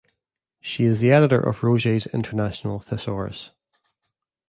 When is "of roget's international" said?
1.39-2.79